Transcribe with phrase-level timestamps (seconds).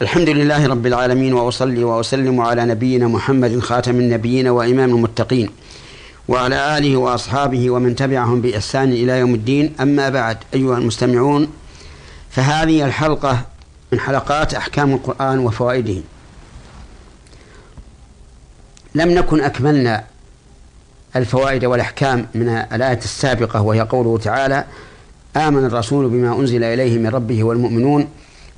[0.00, 5.50] الحمد لله رب العالمين وأصلي وأسلم على نبينا محمد خاتم النبيين وإمام المتقين
[6.28, 9.74] وعلى آله وأصحابه ومن تبعهم بإحسان إلى يوم الدين.
[9.80, 11.48] أما بعد أيها المستمعون
[12.30, 13.44] فهذه الحلقة
[13.92, 16.02] من حلقات أحكام القرآن وفوائده.
[18.94, 20.04] لم نكن أكملنا
[21.16, 24.64] الفوائد والأحكام من الآية السابقة وهي قوله تعالى
[25.36, 28.08] آمن الرسول بما أنزل إليه من ربه والمؤمنون.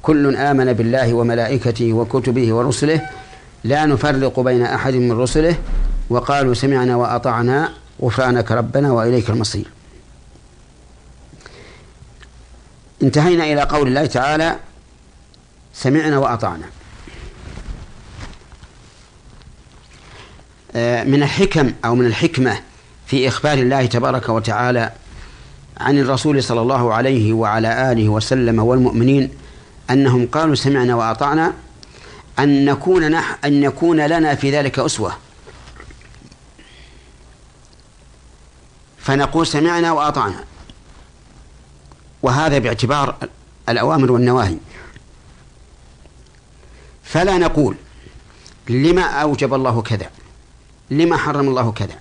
[0.04, 3.00] كل آمن بالله وملائكته وكتبه ورسله
[3.64, 5.56] لا نفرق بين أحد من رسله
[6.10, 9.64] وقالوا سمعنا وأطعنا غفرانك ربنا وإليك المصير.
[13.02, 14.56] انتهينا إلى قول الله تعالى
[15.74, 16.66] سمعنا وأطعنا.
[20.76, 22.56] آه، من الحكم أو من الحكمة
[23.06, 24.92] في إخبار الله تبارك وتعالى
[25.80, 29.30] عن الرسول صلى الله عليه وعلى آله وسلم والمؤمنين
[29.90, 31.52] أنهم قالوا سمعنا وأطعنا
[32.38, 35.16] أن نكون نح أن يكون لنا في ذلك أسوة.
[38.98, 40.44] فنقول سمعنا وأطعنا.
[42.22, 43.16] وهذا باعتبار
[43.68, 44.56] الأوامر والنواهي.
[47.02, 47.76] فلا نقول
[48.68, 50.10] لما أوجب الله كذا
[50.90, 51.98] لما حرم الله كذا.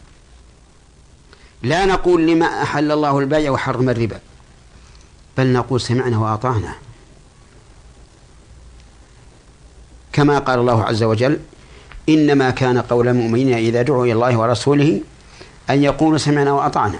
[1.63, 4.19] لا نقول لما أحل الله البيع وحرم الربا.
[5.37, 6.75] بل نقول سمعنا وأطعنا.
[10.13, 11.39] كما قال الله عز وجل
[12.09, 15.01] إنما كان قول المؤمنين إذا دعوا إلى الله ورسوله
[15.69, 16.99] أن يقولوا سمعنا وأطعنا.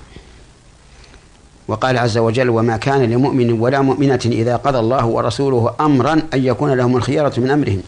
[1.67, 6.73] وقال عز وجل وما كان لمؤمن ولا مؤمنة إذا قضى الله ورسوله أمرا أن يكون
[6.73, 7.81] لهم الخيارة من أمرهم.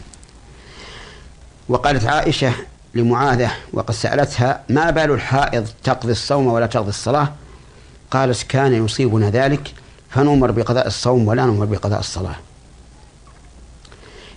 [1.70, 2.54] وقالت عائشة
[2.94, 7.34] لمعاذة وقد سألتها ما بال الحائض تقضي الصوم ولا تقضي الصلاة؟
[8.12, 9.74] قالت كان يصيبنا ذلك
[10.10, 12.36] فنؤمر بقضاء الصوم ولا نؤمر بقضاء الصلاة.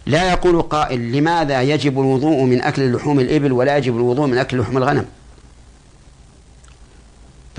[0.09, 4.59] لا يقول قائل لماذا يجب الوضوء من أكل لحوم الإبل ولا يجب الوضوء من أكل
[4.61, 5.07] لحوم الغنم؟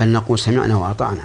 [0.00, 1.22] بل نقول سمعنا وأطعنا.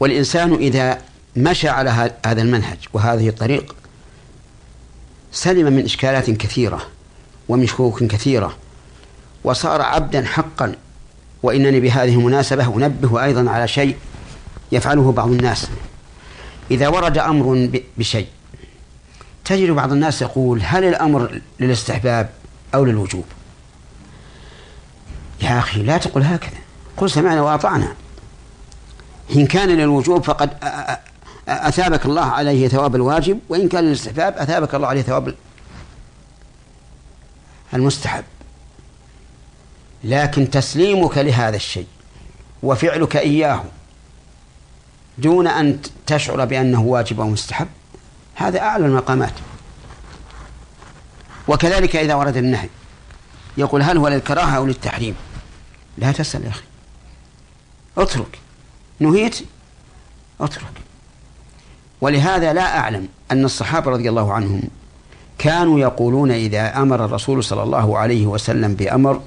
[0.00, 0.98] والإنسان إذا
[1.36, 1.90] مشى على
[2.26, 3.76] هذا المنهج وهذه الطريق
[5.32, 6.82] سلم من إشكالات كثيرة
[7.48, 8.56] ومن شكوك كثيرة
[9.44, 10.74] وصار عبدا حقا
[11.42, 13.96] وإنني بهذه المناسبة أنبه أيضا على شيء
[14.72, 15.66] يفعله بعض الناس.
[16.70, 18.26] إذا ورد أمر بشيء.
[19.44, 22.30] تجد بعض الناس يقول هل الأمر للاستحباب
[22.74, 23.24] أو للوجوب؟
[25.42, 26.58] يا أخي لا تقل هكذا.
[26.96, 27.94] قل سمعنا وأطعنا.
[29.36, 30.50] إن كان للوجوب فقد
[31.48, 35.34] أثابك الله عليه ثواب الواجب وإن كان للاستحباب أثابك الله عليه ثواب
[37.74, 38.24] المستحب.
[40.04, 41.86] لكن تسليمك لهذا الشيء
[42.62, 43.64] وفعلك إياه
[45.18, 47.68] دون أن تشعر بأنه واجب أو مستحب
[48.34, 49.32] هذا أعلى المقامات.
[51.48, 52.68] وكذلك إذا ورد النهي
[53.56, 55.14] يقول هل هو للكراهة أو للتحريم؟
[55.98, 56.64] لا تسأل يا أخي.
[57.98, 58.38] اترك.
[59.00, 59.38] نهيت؟
[60.40, 60.72] اترك.
[62.00, 64.62] ولهذا لا أعلم أن الصحابة رضي الله عنهم
[65.38, 69.20] كانوا يقولون إذا أمر الرسول صلى الله عليه وسلم بأمر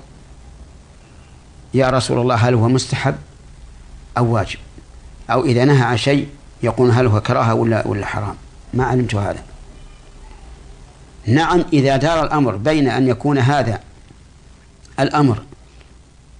[1.73, 3.15] يا رسول الله هل هو مستحب
[4.17, 4.59] أو واجب؟
[5.29, 6.27] أو إذا نهى عن شيء
[6.63, 8.35] يقول هل هو كراهة ولا ولا حرام.
[8.73, 9.43] ما علمت هذا.
[11.25, 13.81] نعم إذا دار الأمر بين أن يكون هذا
[14.99, 15.43] الأمر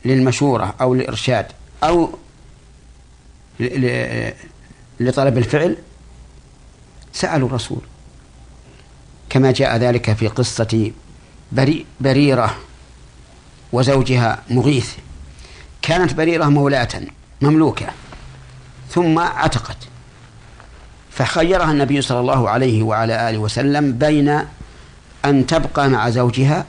[0.05, 1.45] للمشورة أو للإرشاد
[1.83, 2.09] أو
[4.99, 5.77] لطلب الفعل
[7.13, 7.81] سألوا الرسول.
[9.29, 10.91] كما جاء ذلك في قصة
[12.01, 12.55] بريرة
[13.73, 14.91] وزوجها مغيث.
[15.81, 17.01] كانت بريرة مولاة
[17.41, 17.87] مملوكة.
[18.89, 19.77] ثم عتقت.
[21.11, 24.41] فخيرها النبي صلى الله عليه وعلى آله وسلم بين
[25.25, 26.65] أن تبقى مع زوجها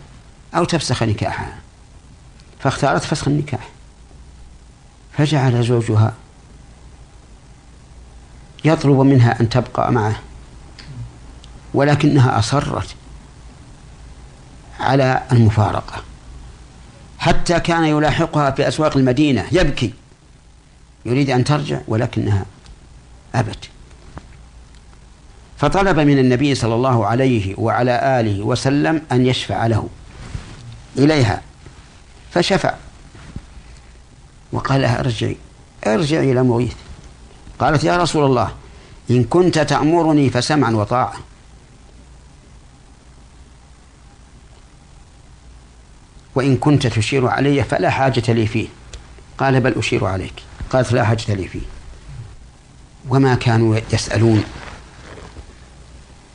[0.54, 1.54] أو تفسخ نكاحها.
[2.60, 3.68] فاختارت فسخ النكاح.
[5.18, 6.14] فجعل زوجها
[8.64, 10.16] يطلب منها أن تبقى معه
[11.74, 12.94] ولكنها أصرت
[14.80, 16.02] على المفارقة.
[17.18, 19.94] حتى كان يلاحقها في أسواق المدينة يبكي.
[21.04, 22.46] يريد أن ترجع ولكنها
[23.34, 23.68] أبت.
[25.58, 29.88] فطلب من النبي صلى الله عليه وعلى آله وسلم أن يشفع له
[30.98, 31.42] إليها
[32.30, 32.74] فشفع.
[34.52, 35.36] وقال لها أرجعي
[35.86, 36.74] أرجعي إلى مغيث.
[37.58, 38.54] قالت يا رسول الله
[39.10, 41.14] إن كنت تأمرني فسمعا وطاعة.
[46.34, 48.68] وإن كنت تشير علي فلا حاجة لي فيه.
[49.38, 50.42] قال بل أشير عليك.
[50.70, 51.60] قالت لا حاجة لي فيه.
[53.08, 54.44] وما كانوا يسألون.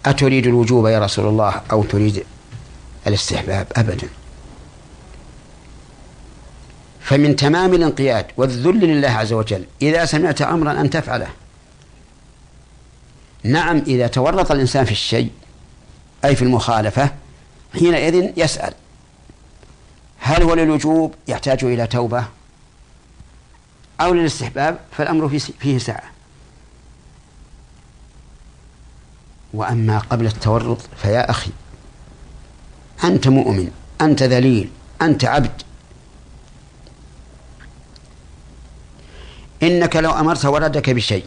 [0.05, 2.25] أتريد الوجوب يا رسول الله أو تريد
[3.07, 4.07] الاستحباب؟ أبدا.
[7.01, 11.27] فمن تمام الانقياد والذل لله عز وجل إذا سمعت أمرا أن تفعله.
[13.43, 15.31] نعم إذا تورط الإنسان في الشيء
[16.25, 17.11] أي في المخالفة
[17.73, 18.73] حينئذ يسأل.
[20.19, 22.25] هل هو للوجوب؟ يحتاج إلى توبة؟
[24.01, 26.03] أو للاستحباب فالأمر فيه سعة
[29.53, 31.51] وأما قبل التورط فيا أخي
[33.03, 33.71] أنت مؤمن
[34.01, 34.69] أنت ذليل
[35.01, 35.61] أنت عبد
[39.63, 41.25] إنك لو أمرت ولدك بشيء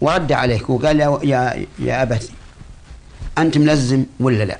[0.00, 2.32] ورد عليك وقال يا يا, يا أبتي
[3.38, 4.58] أنت ملزم ولا لا؟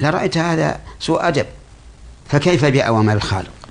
[0.00, 1.46] لرأيت هذا سوء أدب
[2.28, 3.61] فكيف بأوامر الخالق؟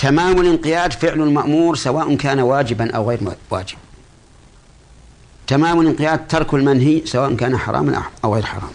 [0.00, 3.20] تمام الانقياد فعل المأمور سواء كان واجبا أو غير
[3.50, 3.76] واجب.
[5.46, 8.70] تمام الانقياد ترك المنهي سواء كان حراما أو غير حرام.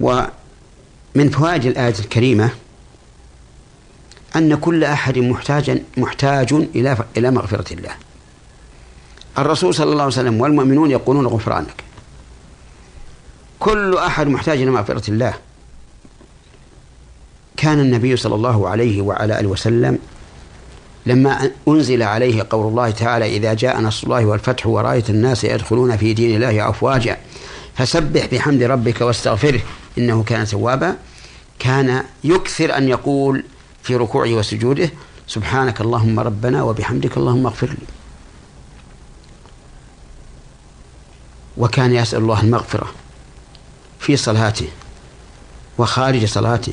[0.00, 2.50] ومن فوائد الآية الكريمة
[4.36, 7.94] أن كل أحد محتاج محتاج إلى إلى مغفرة الله.
[9.38, 11.84] الرسول صلى الله عليه وسلم والمؤمنون يقولون غفرانك.
[13.58, 15.34] كل أحد محتاج إلى مغفرة الله.
[17.56, 19.98] كان النبي صلى الله عليه وعلى آله وسلم
[21.06, 26.14] لما أنزل عليه قول الله تعالى إذا جاء نصر الله والفتح ورأيت الناس يدخلون في
[26.14, 27.16] دين الله أفواجا
[27.74, 29.60] فسبح بحمد ربك واستغفره
[29.98, 30.96] إنه كان توابا
[31.58, 33.44] كان يكثر أن يقول
[33.82, 34.90] في ركوعه وسجوده
[35.26, 37.86] سبحانك اللهم ربنا وبحمدك اللهم اغفر لي.
[41.56, 42.92] وكان يسأل الله المغفرة
[44.00, 44.68] في صلاته
[45.78, 46.72] وخارج صلاته.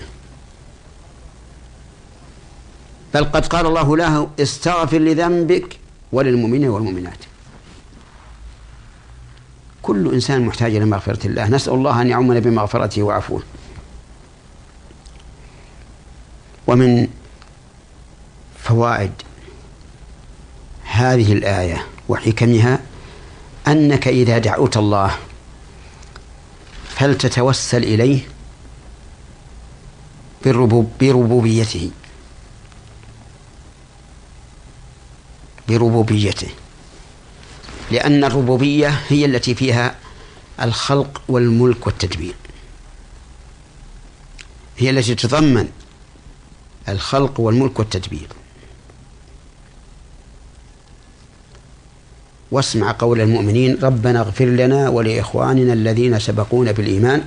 [3.13, 5.77] بل قد قال الله له استغفر لذنبك
[6.11, 7.17] وللمؤمنين والمؤمنات.
[9.81, 11.49] كل إنسان محتاج إلى مغفرة الله.
[11.49, 13.43] نسأل الله أن يعمنا بمغفرته وعفوه.
[16.67, 17.07] ومن
[18.63, 19.11] فوائد
[20.83, 22.79] هذه الآية وحكمها
[23.67, 25.15] أنك إذا دعوت الله
[26.89, 28.19] فلتتوسل إليه
[31.01, 31.91] بربوبيته.
[35.69, 36.47] بربوبيته.
[37.91, 39.95] لأن الربوبية هي التي فيها
[40.61, 42.35] الخلق والملك والتدبير.
[44.77, 45.69] هي التي تتضمن
[46.89, 48.27] الخلق والملك والتدبير.
[52.51, 57.23] واسمع قول المؤمنين ربنا اغفر لنا ولإخواننا الذين سبقونا بالإيمان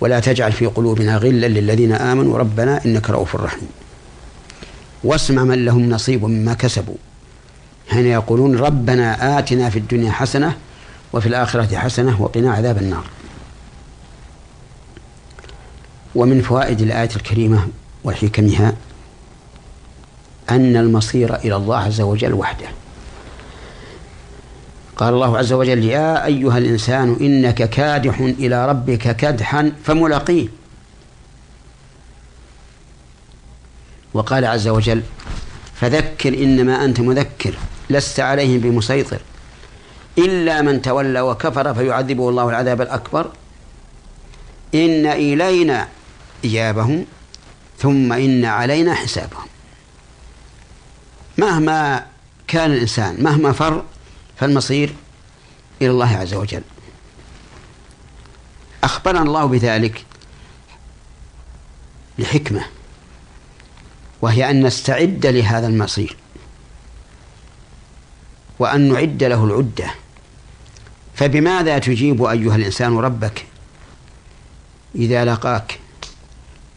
[0.00, 2.38] ولا تجعل في قلوبنا غلا للذين آمنوا.
[2.38, 3.68] ربنا إنك رؤوف رحيم.
[5.04, 6.96] واسمع من لهم نصيب مما كسبوا.
[7.88, 10.56] حين يقولون ربنا آتنا في الدنيا حسنة
[11.12, 13.04] وفي الآخرة حسنة وقنا عذاب النار.
[16.14, 17.68] ومن فوائد الآية الكريمة
[18.04, 18.74] وحكمها
[20.50, 22.66] أن المصير إلى الله عز وجل وحده.
[24.96, 30.48] قال الله عز وجل يا أيها الإنسان إنك كادح إلى ربك كدحا فملاقيه.
[34.14, 35.02] وقال عز وجل
[35.74, 37.58] فذكر إنما أنت مذكر.
[37.90, 39.20] لست عليهم بمسيطر.
[40.18, 43.30] إلا من تولى وكفر فيعذبه الله العذاب الأكبر.
[44.74, 45.88] إن إلينا
[46.44, 47.06] إيابهم
[47.78, 49.46] ثم إن علينا حسابهم.
[51.38, 52.06] مهما
[52.46, 53.84] كان الإنسان مهما فر
[54.36, 54.94] فالمصير
[55.82, 56.62] إلى الله عز وجل.
[58.84, 60.04] أخبرنا الله بذلك
[62.18, 62.64] لحكمة
[64.22, 66.16] وهي أن نستعد لهذا المصير.
[68.58, 69.94] وأن نعد له العدة.
[71.14, 73.46] فبماذا تجيب أيها الإنسان ربك
[74.94, 75.78] إذا لقاك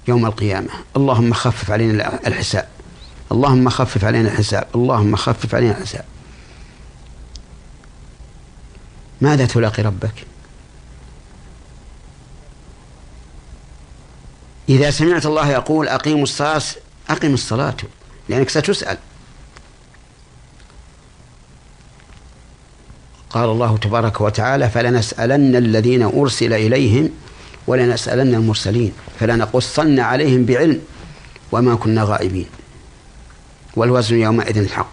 [0.08, 2.68] يوم القيامة؟ اللهم خفف علينا الحساب.
[3.32, 4.68] اللهم خفف علينا الحساب.
[4.76, 6.06] اللهم خفف علينا الحساب.
[9.22, 10.14] ماذا تلاقي ربك؟
[14.70, 16.62] إذا سمعت الله يقول أقيموا الصلاة
[17.10, 17.78] أقم الصلاة.
[18.30, 18.98] لأنك ستسأل.
[23.30, 27.10] قال الله تبارك وتعالى فلنسألن الذين أرسل إليهم
[27.68, 30.82] ولنسألن المرسلين فلنقصن عليهم بعلم
[31.52, 32.46] وما كنا غائبين
[33.76, 34.92] والوزن يومئذ الحق.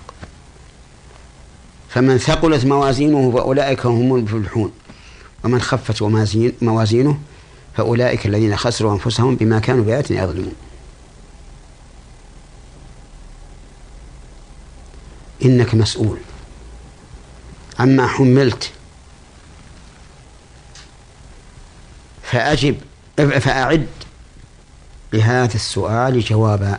[1.89, 4.73] فمن ثقلت موازينه فأولئك هم المفلحون.
[5.45, 6.03] ومن خفت
[6.63, 7.19] موازينه
[7.77, 10.55] فأولئك الذين خسروا أنفسهم بما كانوا بآياتنا يظلمون.
[15.45, 16.19] إنك مسؤول.
[17.79, 18.71] عما حملت.
[22.23, 22.77] فأجب
[23.17, 23.87] فأعد
[25.13, 26.79] لهذا السؤال جوابا.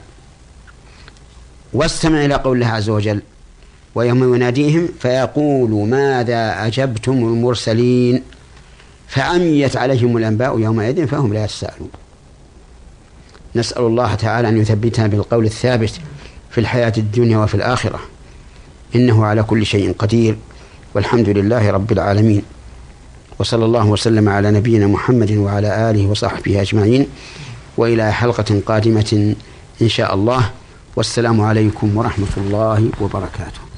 [1.74, 3.22] واستمع إلى قول الله عز وجل
[3.96, 8.24] ويوم يناديهم فيقول ماذا أجبتم المرسلين؟
[9.08, 11.90] فعميت عليهم الأنباء يومئذ فهم لا يتساءلون
[13.56, 15.92] نسأل الله تعالى أن يثبتنا بالقول الثابت
[16.52, 18.00] في الحياة الدنيا وفي الآخرة.
[18.96, 20.38] إنه على كل شيء قدير.
[20.96, 22.42] والحمد لله رب العالمين.
[23.40, 27.08] وصلى الله وسلم على نبينا محمد وعلى آله وصحبه أجمعين.
[27.78, 29.36] وإلى حلقة قادمة
[29.82, 30.50] إن شاء الله.
[30.96, 33.75] والسلام عليكم ورحمة الله وبركاته.